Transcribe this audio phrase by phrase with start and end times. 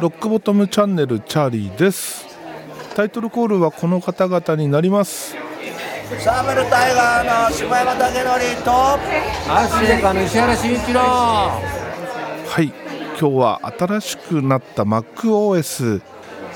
[0.00, 2.26] ロックボトムチャンネルチャーリーです。
[2.94, 5.36] タイトルコールはこの方々になります。
[6.20, 8.72] サーベルタイガーの柴山武則と
[9.52, 11.00] アシレカの石原慎一郎。
[11.00, 11.60] は
[12.60, 12.72] い。
[13.20, 16.00] 今日は新しくなった MacOS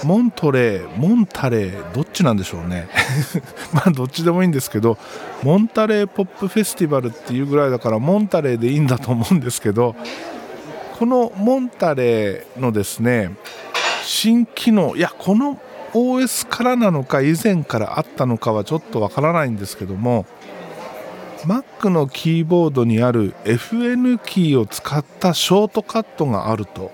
[0.04, 2.88] モントレー、モンタレー、どっちなんでしょうね。
[3.72, 4.98] まあどっちでもいいんですけど、
[5.42, 9.94] モンタレーポップフェスティバルっていうぐらいだから、モンタレーでいいんだと思うんですけど、
[10.98, 13.32] このモンタレーのですね、
[14.04, 15.60] 新機能、いや、この
[15.92, 20.26] OS からなのか、以前からあったのかはちょっとわからないんですけども、
[21.44, 26.92] Mac のキーボードにある FN キーを使ったショートカットがあると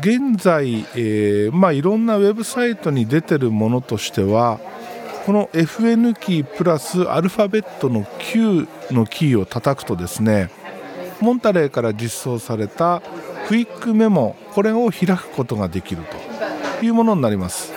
[0.00, 4.58] 現在、えー、まあ、いろんなウェブサイトに出てるものとしては
[5.26, 10.50] この FN キープラスアルファベットの Q のキーを叩くとですね
[11.20, 13.02] モンタレーから実装された
[13.46, 16.02] クイックメモこれを開くことができる
[16.78, 17.72] というものになります。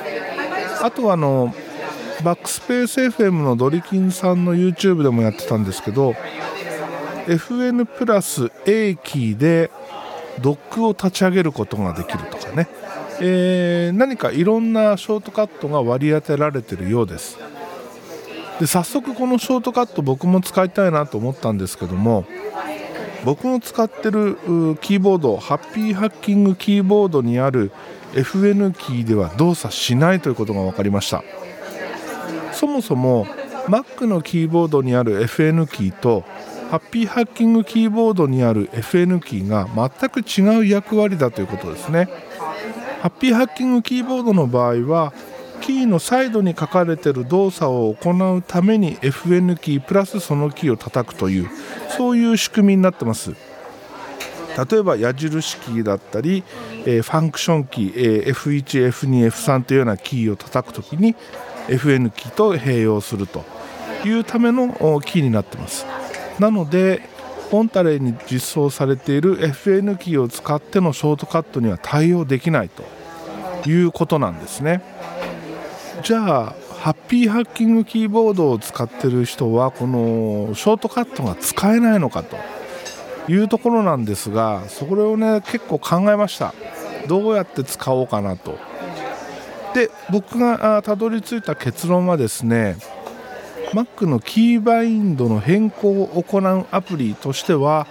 [0.81, 1.53] あとはあの
[2.23, 6.15] バックスペース FM のドリキンさんの YouTube でもやってたんですけど
[7.25, 9.71] FN プラス A キーで
[10.41, 12.67] ドックを立ち上げることができるとかね、
[13.21, 17.37] えー、何かいろんなショートカットが割り当てられてるようです。
[18.59, 22.23] で早速このショートカット僕も使いたいなと思ったんですけども
[23.25, 24.37] 僕の使ってる
[24.81, 27.71] キーボードハッピーハッキングキーボードにある
[28.13, 31.23] FN キーでは動作しないということが分かりました。
[32.51, 33.25] そもそも
[33.67, 36.23] Mac のキーボードにある FN キーと
[36.69, 42.09] ハッピーハッキングキーボードにある FN キーが全く違う役割だということですね。
[43.01, 45.13] ハッピーハッキングキーボードの場合は
[45.61, 51.49] キーのサイドに書かれてる動作を行うために FN キープラスそのキーを叩くという
[51.97, 53.31] そういう仕組みになってます。
[54.71, 56.43] 例えば矢印キーだったり、
[56.85, 61.15] えー、ファンクションキー、えー、F1、F2、F3 というようなキーを叩くときに
[61.67, 63.43] FN キーと併用すると
[64.05, 64.69] いうための
[65.01, 65.85] キーになってます。
[66.39, 67.01] なので
[67.51, 74.81] ポンタレーに実装されている FN キーを使ってのショートカットには対応できないということなんですね。
[76.01, 82.37] じゃあハッピーハッキングキーボードを使ってる人はこのショートカットが使えないのかと
[83.31, 86.53] いうところなんですがそれをね結構考えました。
[87.07, 88.57] どうやって使おうかなと。
[89.73, 92.77] で僕がたどり着いた結論はですね
[93.73, 97.87] Mac のキーバインドの変更を行うアプリとしては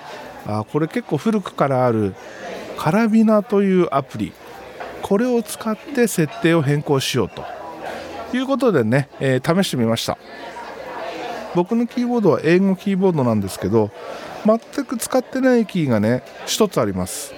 [0.46, 2.14] あこれ結構古くからある
[2.78, 4.32] カラビナというアプリ。
[5.02, 7.44] これを使って設定を変更しようと。
[8.34, 10.16] いうことでね、えー、試してみました。
[11.54, 13.90] 僕のキーボードは英語キーボードなんですけど
[14.46, 17.34] 全く使ってないキーがね1つあります。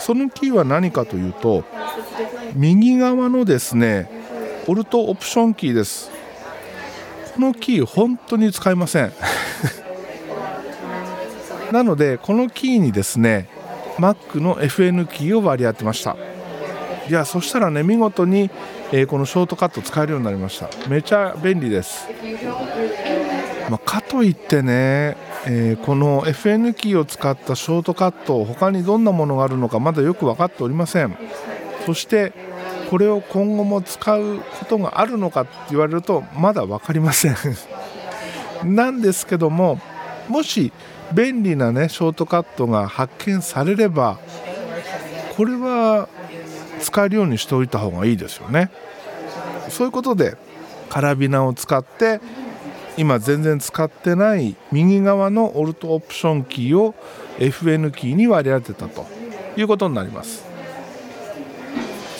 [0.00, 1.64] そのキーは何かというと
[2.54, 4.10] 右側のですね
[4.66, 6.10] オルトオプションキーです。
[7.40, 9.12] このキー本当に使いません。
[11.72, 13.48] なのでこのキーにですね
[13.96, 16.16] Mac の FN キーを割り当てました。
[17.08, 18.50] いやそしたらね見事に、
[18.92, 20.68] えー、このショートカット使えるようになりました。
[20.90, 22.08] めちゃ便利です、
[23.70, 31.16] まあ、かといってね、えー、この FN キーを使ったショートカット他にどんなものがあるのかまだよく分かっておりません。
[31.86, 32.34] そして
[32.90, 37.36] これを今後も使うことがあるのかって言われるとまだ分かりません。
[38.64, 39.80] なんですけども
[40.28, 40.72] もし
[41.12, 44.18] 便利なねショートカットが発見されれば
[45.36, 46.08] これは
[46.80, 48.70] 使えるようにしておいた方がいいですよね。
[49.68, 50.36] そういうことで
[50.88, 52.20] カラビナを使って
[52.96, 56.96] 今全然使ってない右側のオルトオプションキーを
[57.38, 59.06] FN キーに割り当てたと
[59.56, 60.49] いうことになります。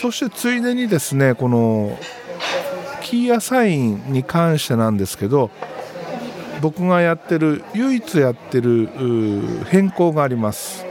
[0.00, 1.98] そしてついでにですねこの
[3.02, 5.50] キーアサインに関してなんですけど
[6.62, 8.88] 僕がやってる唯一やってる
[9.68, 10.86] 変更があります。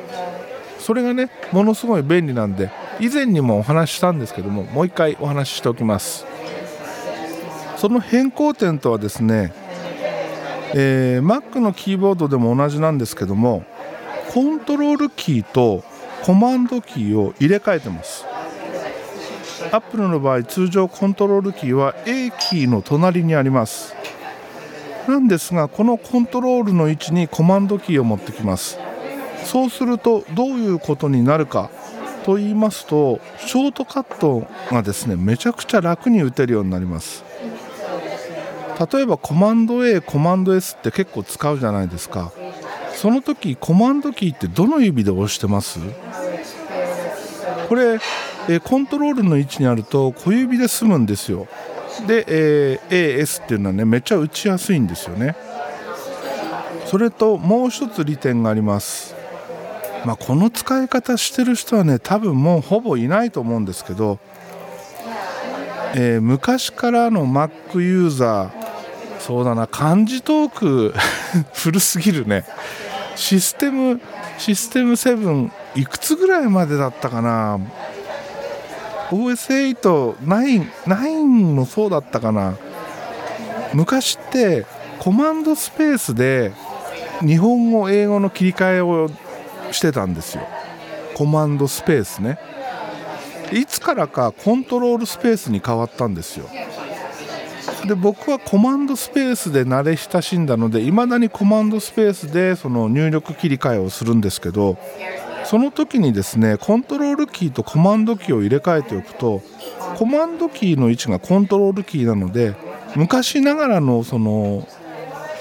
[0.78, 6.26] それがねものすごい便利なんで以前にもお話ししたんですけどももう一回お話ししておきます。
[7.78, 9.54] その変更点とはですね、
[10.76, 13.64] えー、Mac のキーボードでも同じなんですけども
[14.34, 15.84] コントロールキーと
[16.24, 18.29] コマンドキーを入れ替えてます。
[19.72, 23.94] アップルの場合通常コントロールキーは A キーの隣にあります。
[25.08, 28.80] なんですがこのコントロールの位置にコマンドキーを持ってきます。
[29.46, 31.70] そうするとどういうことになるか
[32.26, 37.24] と言いますとショートカットがですねめちゃくちゃ楽に打てるようになります。
[38.92, 42.32] 例えばコマンド A コマンド S って結構使うじゃないですか。
[42.94, 45.80] その時コマンドキーってどの指で押してます？
[47.68, 48.00] これ、
[48.50, 51.48] え、コントロールの位置にあると小指で済むんですよ。
[52.08, 55.36] で、えー、AS っていうのはねめっちゃ打ちやすいんですよね。
[56.86, 59.16] それともう一つ利点があります。
[60.06, 64.18] まあ、この使い方してる人はね多分もうほぼいないと思うんですけど、
[65.94, 70.94] えー、昔からの Mac ユーザーそうだな漢字トーク
[71.54, 72.46] 古すぎるね。
[73.16, 74.00] システム
[74.38, 77.60] システム7いくつぐらいまでだったかな？
[79.10, 82.56] OS8、9、9もそうだったかな。
[83.74, 84.66] 昔って
[85.00, 86.52] コマンドスペースで
[87.22, 89.10] 日本語英語の切り替えを
[89.72, 90.44] してたんですよ。
[91.16, 92.40] コマンドスペースね。
[93.52, 96.48] いつからかコントロールスペースに変わったんですよ。
[97.88, 104.78] で僕はコマンドスペースで慣れ親しんだのでいまだにコマンドスペースでその入力切り替えをするんですけど
[105.50, 109.42] その時にですねコントロールキーとコマンドキーを入れ替えておくと
[109.98, 112.54] コマンドキーの位置がコントロールキーなので
[112.96, 114.68] 昔ながらのその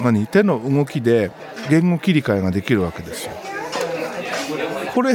[0.01, 1.31] 何手の動きで
[1.69, 3.33] 言語切り替えができるわけですよ。
[4.95, 5.15] これ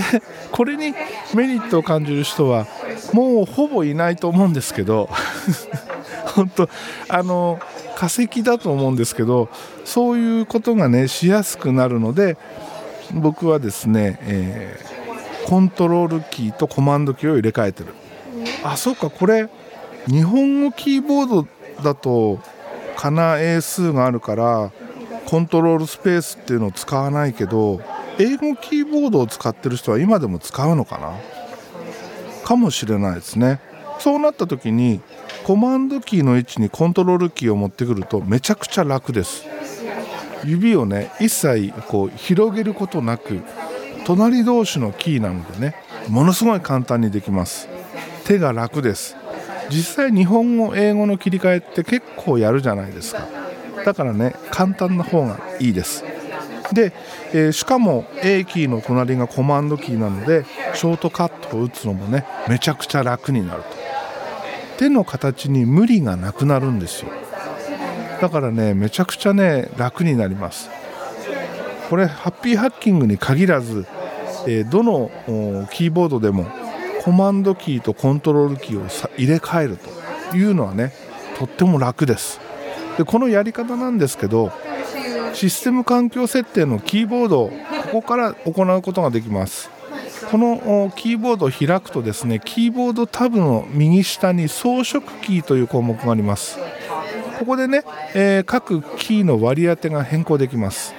[0.52, 0.94] これに
[1.34, 2.68] メリットを感じる人は
[3.14, 5.10] もうほぼいないと思うんですけど
[6.36, 6.70] 本当
[7.10, 7.60] あの
[7.96, 9.50] 化石だと思うんですけど
[9.86, 12.38] そういうことがねしやすくなるので
[13.14, 17.94] 僕はですね、えー、コントロールキーとコマンドキーを入れ替えてる。
[18.64, 19.50] あそうかこれ
[20.08, 21.48] 日本語キーボード
[21.84, 22.40] だと
[22.96, 24.72] かな英数があるから
[25.26, 27.82] コントロールスペースっていうのを使わないけど
[28.20, 31.14] 英語キーボードを使ってる人は今でも使うのかな？
[32.44, 33.60] かもしれないですね。
[34.00, 35.02] そうなった時に
[35.46, 39.46] コマンドキーの位置にコントロールキーを持ってくるとめちゃくちゃ楽です
[40.44, 43.42] 指をね一切こう広げることなく
[44.06, 45.76] 隣同士のキーなのでね
[46.10, 47.70] ものすごい簡単にできます。
[48.26, 49.16] 手が楽です。
[49.70, 53.28] 実際日本語英語の切り替えって結構やるじゃないですか。
[53.86, 56.04] だからね簡単な方がいいです。
[56.72, 56.94] で、
[57.34, 63.70] えー、しかも A キーの隣がコマンドキーなのでショートカットを打つのもねめちゃくちゃ楽になると。
[64.78, 67.12] 手の形に無理がなくなるんですよ。
[68.24, 70.70] だからねめちゃくちゃね楽になります。
[71.90, 73.86] これハッピーハッキングに限らず、
[74.48, 75.12] えー、どの
[75.74, 76.48] キーボードでも
[77.04, 78.88] コマンドキーとコントロールキーを
[79.18, 79.78] 入れ替える
[80.32, 80.94] というのはね
[81.38, 82.40] とっても楽です。
[82.98, 84.54] でこのやり方なんですけど
[85.34, 87.50] システム環境設定のキーボード
[87.92, 89.70] ここから行うことができます。
[90.32, 96.58] このキーボードを開くとですねキーボードタブの右下に装飾キーという項目があります。
[97.40, 97.84] ここでね、
[98.14, 100.94] えー、各キーの割り当てが変更できます。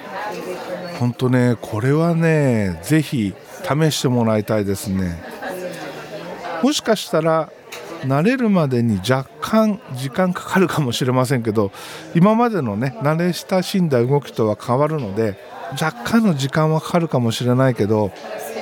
[0.99, 3.33] 本当ねこれはねぜひ
[3.63, 5.21] 試してもらいたいですね。
[6.63, 7.51] もしかしたら
[8.03, 11.71] 慣れるまでに若干時間かかるかもしれませんけど
[12.13, 15.37] 今までのね慣れ親しんだ動きとは変わるので
[15.71, 18.11] 若干の時間はかかるかもしれないけど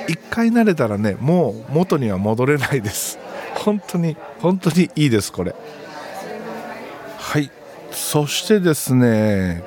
[0.08, 3.18] 1回慣れたらねもう元には戻れないです。
[3.54, 5.54] 本当に本当にいいですこれ。
[7.94, 9.62] そしてですね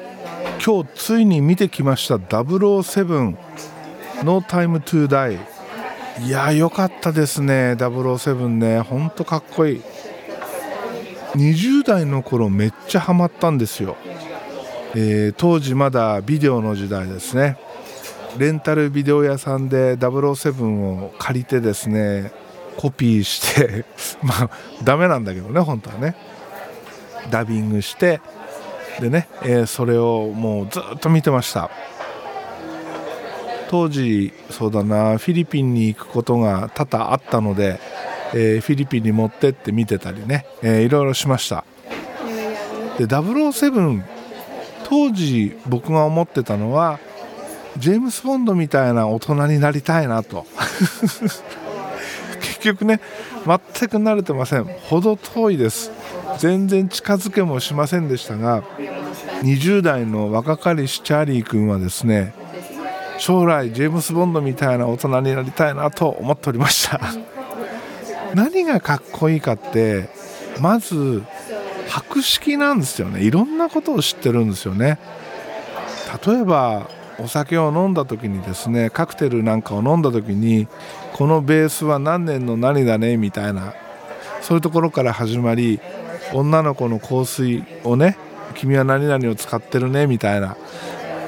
[0.63, 3.35] 今日ついに見てきました007
[4.23, 5.39] No Time to Die
[6.25, 8.81] いや良かったですね007ね。
[8.81, 9.81] ほんとかっこいい。
[11.35, 13.95] 20代の頃めっちゃハマったんですよ、
[14.95, 17.57] えー、当時まだビデオの時代ですね。
[18.39, 20.65] レンタルビデオ屋さんで007
[21.05, 22.31] を借りてですね
[22.77, 23.85] コピーして
[24.23, 24.49] まあ
[24.83, 26.15] ダメなんだけどね本当はね。
[27.29, 28.21] ダビングして
[28.99, 31.69] でね、えー、それをもうずっと見てました。
[33.69, 37.79] 当時そうだなフィリピンに行くことが多々あったので、
[38.33, 41.65] えー、フィリピンに持ってって見てたりね、えー、いろいろしました。
[42.97, 44.03] で007
[44.85, 46.99] 当時僕が思ってたのは
[47.77, 50.45] ジェームス・ボンドみたいな大人になりたいなと。
[52.41, 52.99] 結局ね
[53.45, 54.63] 全く慣れてません。
[54.63, 55.91] 程遠いです。
[56.39, 58.63] 全然近づけもしませんでしたが
[59.41, 62.33] 20代の若かりしチャーリー君はですね
[63.17, 66.99] 将来ジェームス・ボンドみたいな大人になりたいなと思っておりました。
[68.35, 70.09] 何がかっこいいかって
[70.59, 71.23] まず
[71.87, 73.23] 博識なんですよね。
[73.23, 74.99] いろんなことを知ってるんですよね。
[76.25, 76.87] 例えば
[77.19, 80.67] お酒を飲んだ時にですねカクテルなんかを飲んだ時に
[81.13, 83.73] このベースは何年の何だねみたいな
[84.41, 85.79] そういうところから始まり
[86.33, 88.17] 女の子の香水をね
[88.55, 90.57] 君は何々を使ってるねみたいな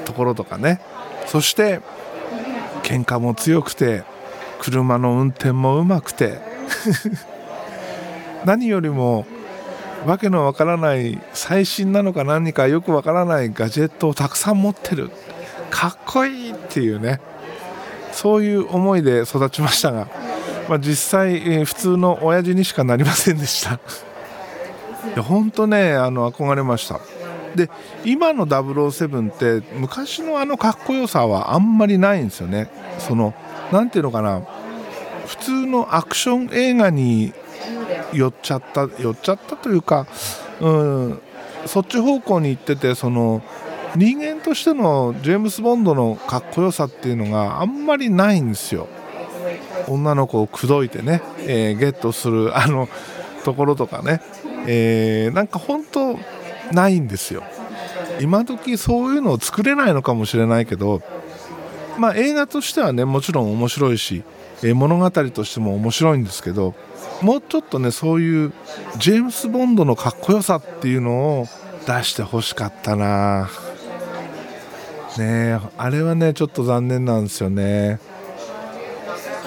[0.04, 0.80] ところとかね。
[1.26, 1.80] そして
[2.82, 4.04] 喧嘩も強くて
[4.60, 6.38] 車の運転もうまくて。
[8.44, 9.26] 何よりも
[10.06, 15.10] わけのわからない最新なのか何かよくわからないガジェットをたくさん持ってる。
[15.70, 17.20] かっこいいっていうね。
[18.12, 20.08] そういう思いで育ちましたが、
[20.68, 23.78] まあ、実際、えー、普通の親父にしかなりませんでした。
[25.14, 27.00] いや本当ねあの憧れました。
[27.54, 27.68] で
[28.04, 32.70] 今の007って昔のあのかっこよさはあんまりないんですよね。
[32.98, 33.34] その
[33.72, 34.42] 何ていうのかな。
[35.26, 37.32] 普通のアクション映画に
[38.12, 40.06] 寄っちゃった寄っちゃったというか、
[40.60, 41.20] うん、
[41.66, 43.42] そっち方向に行っててその
[43.96, 48.88] 人間としてのジェームス・ボンドのかっこよさっていうのがあんまりないんですよ。
[49.88, 52.88] 女の子を口説いてね、えー、ゲットするあの
[53.44, 54.20] ところとかね、
[54.66, 56.18] えー、なんか本当
[56.72, 57.42] ないんですよ。
[58.20, 61.00] 今時そういうのを作れないのかもしれないけど
[61.98, 64.22] まあ映画としてはねもちろん面白いし、
[64.62, 66.74] え、物語としても面白いんですけど
[67.22, 68.52] もうちょっとねそういう
[68.98, 71.46] ジェームス・ボンドのかっこよさっていうのを
[71.86, 73.48] 出してほしかったな。
[75.18, 78.00] ねあれはねちょっと残念なんですよね。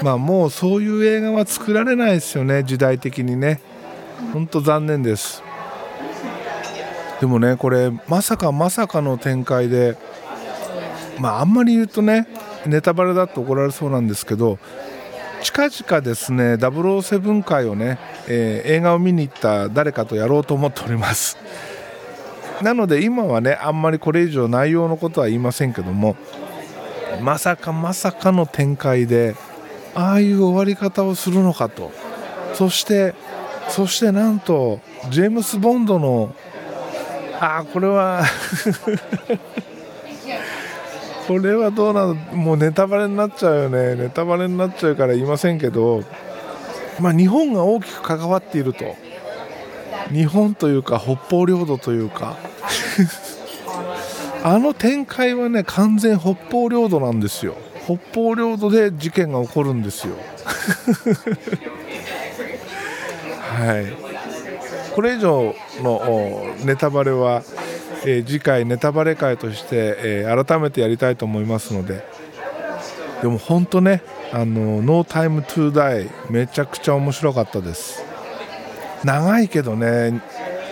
[0.01, 3.61] まあもうそういう映画は作られないですよね時代的にね。
[4.31, 5.43] ほんと残念です。
[7.19, 9.97] でもねこれまさかまさかの展開で
[11.19, 12.27] まああんまり言うとね
[12.65, 14.59] ネタバレだと怒られそうなんですけど
[15.41, 21.37] 近々ですね007回をね、えー、映画を見に行った誰かとやろうと思っております。
[22.61, 26.15] なので今はねあんまりこれ以上内容のことは言いませんけども
[27.21, 29.35] まさかまさかの展開で
[29.95, 31.91] ああいう終わり方をするのかと。
[32.53, 33.15] そして
[33.69, 34.79] そしてなんと
[35.09, 36.33] ジェームス・ボンドの
[37.39, 38.23] あこれは
[41.27, 42.15] これはどうなの？
[42.15, 43.95] もうネタバレになっちゃうよね。
[43.95, 46.03] ネタバレになっちゃうから言いませんけど
[46.99, 48.95] まあ日本が大きく関わっていると。
[50.11, 52.35] 日本というか北方領土というか。
[54.45, 57.55] あの展開はね完全北方領土なんですよ。
[57.85, 60.15] 北方領土で事件が起こるんですよ。
[63.53, 64.93] はい。
[64.93, 67.43] これ以上のネタバレは
[68.05, 72.03] えー、次回ネタバレ会として、えー、改めてやりたいと思いますので。
[73.21, 74.01] でも本当ね
[74.33, 78.03] あの「No Time to Die」めちゃくちゃ面白かったです。
[79.05, 80.21] 長いけどね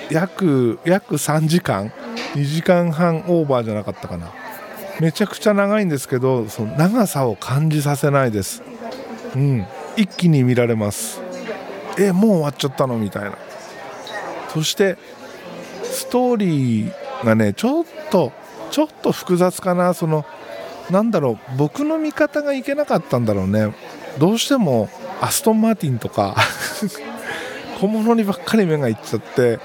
[0.10, 1.94] 約約3時間
[2.34, 4.34] 2時間半オーバーじゃなかったかな。
[5.00, 8.62] めちゃくちゃ長いんですけどその長さを感じさせないです。
[9.34, 9.66] うん。
[9.96, 11.21] 一気に見られます。
[12.00, 12.98] えもう終わっちゃったの？
[12.98, 13.38] みたいな。
[14.54, 14.98] そして
[15.84, 18.32] ストーリーがねちょっと
[18.70, 19.94] ちょっと複雑かな。
[19.94, 20.26] その
[20.90, 23.74] なんだろう僕の見方がいけなかったんだろうね。
[24.18, 24.90] どうしても
[25.22, 26.36] アストンマーティンとか
[27.80, 29.60] 小物にばっかり目がいっちゃって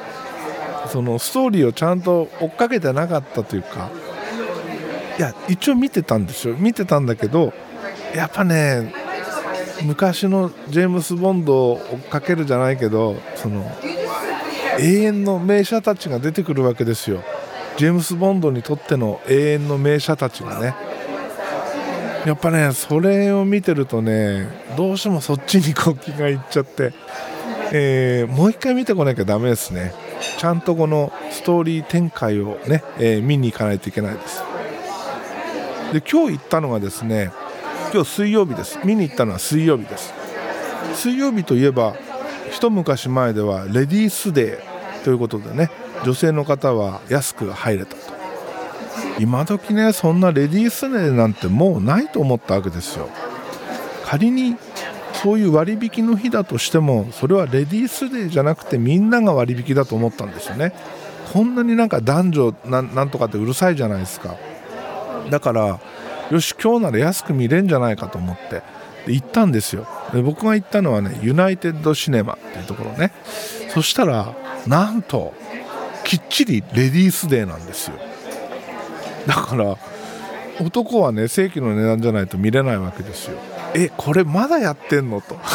[0.89, 3.91] そのストーリーをちゃんと追っかけてなかったというか。
[5.19, 6.55] いや一応見てたんですよ。
[6.59, 7.55] 見てたんだけど
[8.15, 8.93] やっぱね
[9.83, 13.71] 昔のジェームス・ボンドを追っかけるじゃないけどその
[14.79, 17.23] 永遠の名車たちが出てくるわけですよ。
[17.77, 20.75] ジェームス・ボンドにとっての永遠の名車たちがね。
[22.27, 26.93] やっぱねそれを見てるとねどうしてもそっちにこう気がいっちゃって、
[27.73, 29.95] えー、もう一回見てこなきゃだめですね。
[30.39, 34.43] ちゃんとこのストーリー展開をね、えー、見に行かないといけないです。
[35.93, 37.31] で今日行ったのがですね
[37.97, 38.79] 今日水曜日です。
[38.85, 40.13] 見に行ったのは水曜日です。
[40.97, 41.97] 水曜日といえば
[42.51, 45.71] 一昔前ではレディースデーということでね
[46.05, 48.03] 女性の方は安く入れたと。
[49.19, 53.09] 今時ねそんなレディースデーなんてもうないと思ったわけですよ。
[54.05, 54.57] 仮に
[55.15, 60.75] そういう割引の日だとしてもそれはレディースデーじゃなくてみんなが割引だと思ったんですよね。
[61.33, 64.37] こんなになんか男女なんとかってうるさいじゃないですか。
[65.31, 65.81] だから
[66.31, 68.63] よし今日なら安く見れんじゃないかと思って。
[69.13, 69.87] 行ったんですよ。
[70.13, 73.13] で僕が行ったのはねユナイテッドシネマっていうところね。
[73.69, 74.35] そしたら
[74.67, 75.35] なんと
[76.05, 77.97] きっちりレディースデーなんですよ。
[79.27, 79.77] だから
[80.61, 83.39] 男はね正規の値段じゃないと見れないわけですよ。
[83.75, 85.21] えこれまだやってんの？
[85.21, 85.37] と。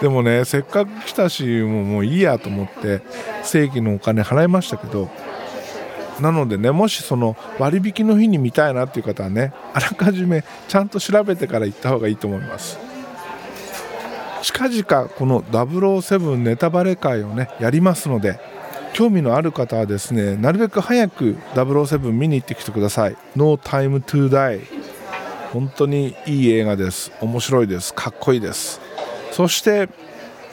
[0.00, 3.00] でもねせっかく来たしもうもういいやと思って
[3.42, 5.08] 正規のお金払いましたけど
[6.20, 12.78] なのでねもしその割引の日に見たいなっていう方はねあらかじめちゃんと調べてから行った方がいいと思います。
[14.42, 18.38] 近々この007ネタバレ会をねやりますので
[18.92, 23.16] 興味のある方はですねなるべく早く007見に行ってきてください。
[23.34, 24.60] No Time to Die
[25.52, 27.10] 本当にいい映画です。
[27.20, 27.94] 面白いです。
[27.94, 28.80] かっこいいです。
[29.32, 29.88] そして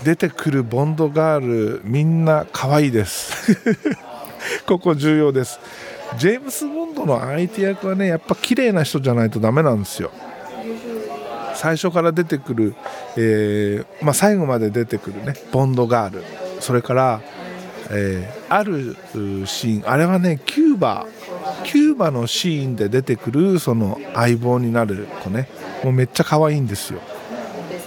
[0.03, 3.57] 出てくるボンドガールみんな可愛いです。
[4.65, 5.59] ここ重要です。
[6.17, 10.11] ジェームス・ボンドの相手役はねやっぱ綺麗な人じゃないとダメなんですよ。
[11.55, 12.75] 最初から出てくる、
[13.17, 16.23] えー、まあ、最後まで出てくるねボンドガール。
[16.59, 17.21] それから、
[17.89, 18.95] えー、ある
[19.45, 19.89] シーン。
[19.89, 21.05] あれはねキューバ。
[21.63, 25.47] キューバのシーンで出てくるその相棒になる子ね。
[25.83, 27.01] もうめっちゃ可愛いんですよ。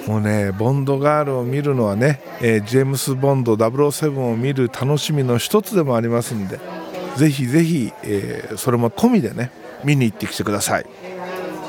[0.07, 6.61] もうねボンドガールを見るのはね、えー、ジェームス・ボンド007を見る楽しみの一つでもありますんで
[7.17, 9.51] ぜひぜひ、えー、それも込みでね
[9.85, 10.87] 見に行ってきてください。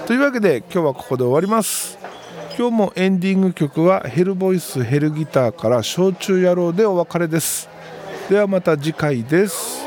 [0.07, 1.97] というわけで今日はここで終わります。
[2.57, 7.67] 今日もエンディング曲はヘルボイスヘルギターから焼酎野郎でお別れです。
[8.29, 9.84] ではまた次回です。